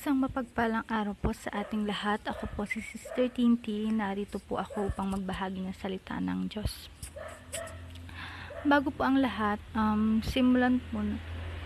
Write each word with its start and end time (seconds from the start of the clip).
Isang 0.00 0.24
mapagpalang 0.24 0.88
araw 0.88 1.12
po 1.12 1.28
sa 1.36 1.52
ating 1.60 1.84
lahat. 1.84 2.24
Ako 2.24 2.48
po 2.56 2.64
si 2.64 2.80
Sister 2.80 3.28
Tinti. 3.28 3.84
Narito 3.92 4.40
po 4.40 4.56
ako 4.56 4.88
upang 4.88 5.12
magbahagi 5.12 5.60
ng 5.60 5.76
salita 5.76 6.16
ng 6.16 6.48
Diyos. 6.48 6.88
Bago 8.64 8.88
po 8.88 9.04
ang 9.04 9.20
lahat, 9.20 9.60
um, 9.76 10.24
simulan 10.24 10.80
po 10.88 11.04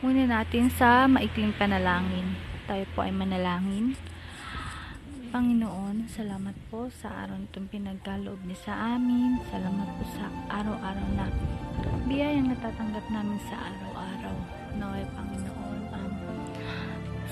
muna 0.02 0.26
natin 0.26 0.66
sa 0.66 1.06
maikling 1.06 1.54
panalangin. 1.54 2.34
Tayo 2.66 2.82
po 2.98 3.06
ay 3.06 3.14
manalangin. 3.14 3.94
Panginoon, 5.30 6.10
salamat 6.10 6.58
po 6.74 6.90
sa 6.90 7.14
araw 7.14 7.38
itong 7.38 7.70
pinagkaloob 7.70 8.42
niyo 8.42 8.58
sa 8.66 8.98
amin. 8.98 9.38
Salamat 9.46 9.86
po 9.94 10.02
sa 10.10 10.26
araw-araw 10.50 11.06
na 11.14 11.30
biyayang 12.10 12.50
natatanggap 12.50 13.06
namin 13.14 13.38
sa 13.46 13.62
araw-araw. 13.62 14.34
Naway, 14.74 15.06
Panginoon, 15.14 15.80
um, 15.94 16.12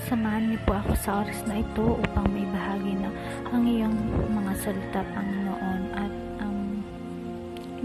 samahan 0.09 0.49
niyo 0.49 0.59
po 0.65 0.77
ako 0.77 0.93
sa 0.97 1.21
oras 1.21 1.39
na 1.45 1.61
ito 1.61 1.97
upang 2.01 2.27
may 2.29 2.45
bahagi 2.49 2.93
na 2.97 3.09
ang 3.49 3.63
iyong 3.63 3.97
mga 4.33 4.53
salita, 4.59 5.01
Panginoon. 5.13 5.81
At 5.93 6.13
um, 6.41 6.81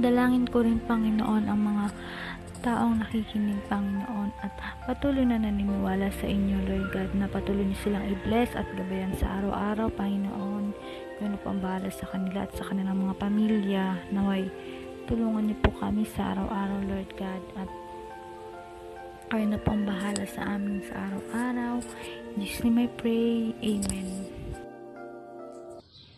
dalangin 0.00 0.46
ko 0.48 0.64
rin, 0.64 0.80
Panginoon, 0.84 1.44
ang 1.46 1.60
mga 1.60 1.86
taong 2.64 3.00
nakikinig, 3.00 3.60
Panginoon, 3.70 4.34
at 4.42 4.52
patuloy 4.84 5.22
na 5.22 5.38
naniniwala 5.38 6.10
sa 6.10 6.26
inyo, 6.26 6.56
Lord 6.66 6.86
God, 6.90 7.10
na 7.14 7.26
patuloy 7.30 7.64
niyo 7.64 7.78
silang 7.86 8.06
i-bless 8.10 8.52
at 8.58 8.66
gabayan 8.74 9.14
sa 9.14 9.38
araw-araw, 9.40 9.88
Panginoon. 9.94 10.74
Yun 11.18 11.34
ang 11.34 11.60
bahala 11.62 11.90
sa 11.90 12.06
kanila 12.10 12.46
at 12.46 12.52
sa 12.54 12.66
kanilang 12.66 12.98
mga 13.02 13.14
pamilya. 13.18 13.84
Naway, 14.14 14.46
tulungan 15.10 15.50
niyo 15.50 15.56
po 15.62 15.70
kami 15.78 16.06
sa 16.06 16.34
araw-araw, 16.34 16.78
Lord 16.86 17.10
God, 17.18 17.42
at 17.58 17.70
kayo 19.28 19.44
na 19.44 19.60
po 19.60 19.76
ang 19.76 19.84
bahala 19.84 20.24
sa 20.24 20.56
amin 20.56 20.80
sa 20.88 20.96
araw-araw. 21.04 21.84
In 22.32 22.40
Jesus 22.40 22.64
name 22.64 22.80
I 22.80 22.88
pray. 22.96 23.52
Amen. 23.60 24.08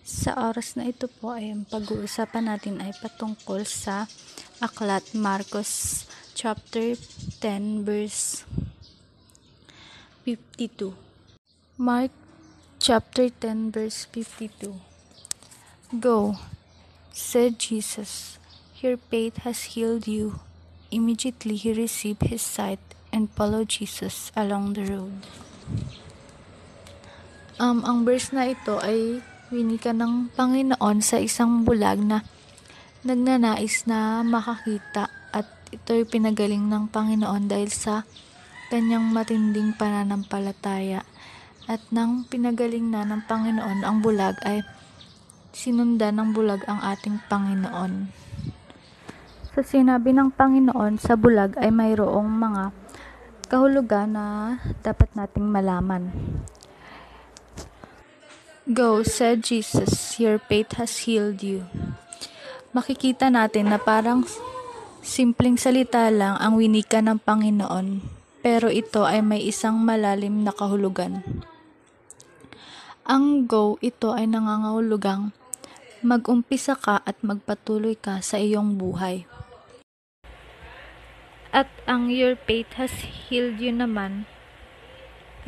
Sa 0.06 0.38
oras 0.38 0.78
na 0.78 0.86
ito 0.86 1.10
po 1.18 1.34
ay 1.34 1.50
ang 1.50 1.66
pag-uusapan 1.66 2.46
natin 2.46 2.78
ay 2.78 2.94
patungkol 3.02 3.66
sa 3.66 4.06
aklat 4.62 5.10
Marcos 5.10 6.06
chapter 6.38 6.94
10 7.42 7.82
verse 7.82 8.46
52. 10.22 10.94
Mark 11.82 12.14
chapter 12.78 13.26
10 13.26 13.74
verse 13.74 14.06
52. 14.06 14.78
Go, 15.98 16.38
said 17.10 17.58
Jesus. 17.58 18.38
Your 18.78 19.02
faith 19.10 19.42
has 19.42 19.74
healed 19.74 20.06
you. 20.06 20.38
Immediately 20.94 21.58
he 21.58 21.74
received 21.74 22.30
his 22.30 22.42
sight 22.42 22.78
and 23.10 23.30
followed 23.34 23.70
Jesus 23.70 24.30
along 24.34 24.74
the 24.74 24.86
road. 24.86 25.14
Um, 27.60 27.84
ang 27.84 28.08
verse 28.08 28.32
na 28.32 28.48
ito 28.48 28.80
ay 28.80 29.20
winika 29.52 29.92
ng 29.92 30.32
Panginoon 30.32 31.04
sa 31.04 31.20
isang 31.20 31.66
bulag 31.66 32.00
na 32.00 32.24
nagnanais 33.04 33.84
na 33.84 34.22
makakita 34.24 35.10
at 35.34 35.46
ito'y 35.74 36.06
pinagaling 36.06 36.70
ng 36.70 36.88
Panginoon 36.88 37.50
dahil 37.50 37.68
sa 37.68 38.08
kanyang 38.70 39.10
matinding 39.10 39.74
pananampalataya. 39.74 41.02
At 41.66 41.82
nang 41.92 42.26
pinagaling 42.26 42.88
na 42.90 43.04
ng 43.04 43.26
Panginoon 43.26 43.84
ang 43.84 44.00
bulag 44.00 44.38
ay 44.46 44.62
sinundan 45.50 46.18
ng 46.18 46.30
bulag 46.30 46.62
ang 46.70 46.80
ating 46.80 47.18
Panginoon. 47.26 48.10
Sa 49.50 49.60
sinabi 49.66 50.14
ng 50.14 50.30
Panginoon 50.30 50.96
sa 51.02 51.18
bulag 51.18 51.58
ay 51.58 51.74
mayroong 51.74 52.30
mga 52.30 52.62
kahulugan 53.50 54.14
na 54.14 54.26
dapat 54.86 55.10
nating 55.18 55.50
malaman. 55.50 56.14
Go, 58.70 59.02
said 59.02 59.42
Jesus, 59.42 60.22
your 60.22 60.38
faith 60.38 60.78
has 60.78 61.02
healed 61.02 61.42
you. 61.42 61.66
Makikita 62.70 63.26
natin 63.26 63.74
na 63.74 63.82
parang 63.82 64.22
simpleng 65.02 65.58
salita 65.58 66.06
lang 66.14 66.38
ang 66.38 66.54
winika 66.54 67.02
ng 67.02 67.18
Panginoon, 67.18 67.98
pero 68.38 68.70
ito 68.70 69.02
ay 69.02 69.18
may 69.26 69.42
isang 69.42 69.82
malalim 69.82 70.46
na 70.46 70.54
kahulugan. 70.54 71.26
Ang 73.02 73.50
go, 73.50 73.74
ito 73.82 74.14
ay 74.14 74.30
nangangahulugang 74.30 75.34
mag-umpisa 76.06 76.78
ka 76.78 77.02
at 77.02 77.18
magpatuloy 77.26 77.98
ka 77.98 78.22
sa 78.22 78.38
iyong 78.38 78.78
buhay. 78.78 79.26
At 81.50 81.66
ang 81.82 82.14
your 82.14 82.38
faith 82.38 82.78
has 82.78 82.94
healed 83.02 83.58
you 83.58 83.74
naman 83.74 84.30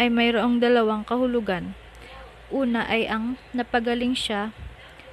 ay 0.02 0.10
mayroong 0.10 0.58
dalawang 0.58 1.06
kahulugan. 1.06 1.78
Una 2.50 2.82
ay 2.90 3.06
ang 3.06 3.38
napagaling 3.54 4.18
siya 4.18 4.50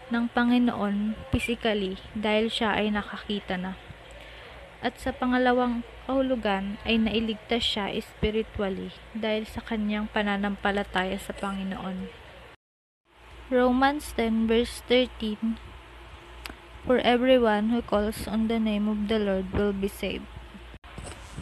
ng 0.09 0.33
Panginoon 0.33 1.13
physically 1.29 2.01
dahil 2.17 2.49
siya 2.49 2.73
ay 2.73 2.89
nakakita 2.89 3.61
na. 3.61 3.77
At 4.81 4.97
sa 4.97 5.13
pangalawang 5.13 5.85
kahulugan 6.09 6.81
ay 6.89 6.97
nailigtas 6.97 7.61
siya 7.61 7.93
spiritually 8.01 8.89
dahil 9.13 9.45
sa 9.45 9.61
kanyang 9.61 10.09
pananampalataya 10.09 11.21
sa 11.21 11.37
Panginoon. 11.37 12.09
Romans 13.53 14.09
10 14.17 14.49
verse 14.49 14.81
13 14.89 15.61
For 16.89 16.97
everyone 17.05 17.69
who 17.69 17.85
calls 17.85 18.25
on 18.25 18.49
the 18.49 18.57
name 18.57 18.89
of 18.89 19.05
the 19.05 19.21
Lord 19.21 19.53
will 19.53 19.75
be 19.75 19.91
saved. 19.91 20.38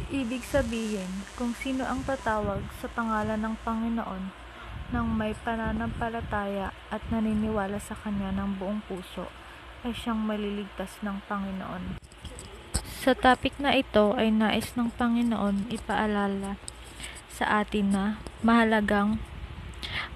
Ibig 0.07 0.39
sabihin, 0.39 1.27
kung 1.35 1.51
sino 1.51 1.83
ang 1.83 1.99
tatawag 2.07 2.63
sa 2.79 2.87
pangalan 2.87 3.43
ng 3.43 3.59
Panginoon 3.67 4.31
nang 4.95 5.11
may 5.11 5.35
pananampalataya 5.43 6.71
at 6.87 7.03
naniniwala 7.11 7.75
sa 7.75 7.91
Kanya 7.91 8.31
ng 8.31 8.55
buong 8.55 8.79
puso, 8.87 9.27
ay 9.83 9.91
siyang 9.91 10.23
maliligtas 10.23 10.95
ng 11.03 11.19
Panginoon. 11.27 11.99
Sa 13.03 13.11
topic 13.19 13.59
na 13.59 13.75
ito 13.75 14.15
ay 14.15 14.31
nais 14.31 14.71
ng 14.79 14.95
Panginoon 14.95 15.67
ipaalala 15.75 16.55
sa 17.27 17.59
atin 17.59 17.91
na 17.91 18.05
mahalagang 18.39 19.19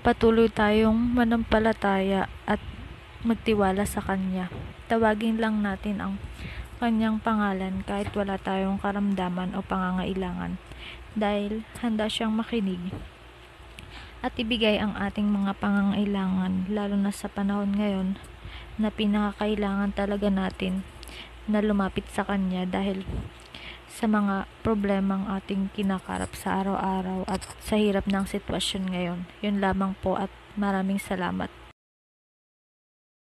patuloy 0.08 0.48
tayong 0.48 1.20
manampalataya 1.20 2.32
at 2.48 2.64
magtiwala 3.28 3.84
sa 3.84 4.00
Kanya. 4.00 4.48
Tawagin 4.88 5.36
lang 5.36 5.60
natin 5.60 6.00
ang 6.00 6.14
kanyang 6.82 7.22
pangalan 7.22 7.86
kahit 7.86 8.10
wala 8.18 8.42
tayong 8.42 8.82
karamdaman 8.82 9.54
o 9.54 9.62
pangangailangan 9.62 10.58
dahil 11.14 11.62
handa 11.86 12.10
siyang 12.10 12.34
makinig 12.34 12.82
at 14.26 14.34
ibigay 14.42 14.82
ang 14.82 14.98
ating 14.98 15.30
mga 15.30 15.54
pangangailangan 15.62 16.66
lalo 16.74 16.98
na 16.98 17.14
sa 17.14 17.30
panahon 17.30 17.78
ngayon 17.78 18.18
na 18.82 18.90
pinakakailangan 18.90 19.94
talaga 19.94 20.34
natin 20.34 20.82
na 21.46 21.62
lumapit 21.62 22.10
sa 22.10 22.26
Kanya 22.26 22.66
dahil 22.66 23.06
sa 23.92 24.08
mga 24.08 24.50
problemang 24.66 25.28
ating 25.28 25.70
kinakarap 25.76 26.34
sa 26.34 26.64
araw-araw 26.64 27.28
at 27.28 27.44
sa 27.60 27.76
hirap 27.76 28.08
ng 28.08 28.24
sitwasyon 28.24 28.84
ngayon. 28.88 29.20
Yun 29.44 29.60
lamang 29.60 29.94
po 30.00 30.16
at 30.16 30.32
maraming 30.56 30.98
salamat. 30.98 31.52